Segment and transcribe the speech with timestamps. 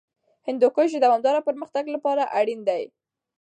[0.47, 2.83] هندوکش د دوامداره پرمختګ لپاره اړین دی.